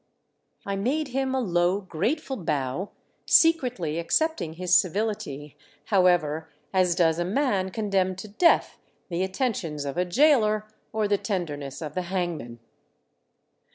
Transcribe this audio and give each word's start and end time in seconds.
I 0.65 0.75
made 0.75 1.09
him 1.09 1.35
a 1.35 1.39
low 1.39 1.79
grateful 1.81 2.35
bow, 2.35 2.89
secretly 3.27 3.99
accepting 3.99 4.53
his 4.53 4.75
civility, 4.75 5.55
however, 5.85 6.49
as 6.73 6.95
does 6.95 7.19
a 7.19 7.23
man 7.23 7.69
condemned 7.69 8.17
to 8.17 8.27
death 8.27 8.79
the 9.09 9.21
attentions 9.21 9.85
of 9.85 9.99
a 9.99 10.05
gaoler 10.05 10.65
or 10.91 11.07
the 11.07 11.19
tenderness 11.19 11.83
of 11.83 11.93
the 11.93 12.01
hangman. 12.09 12.57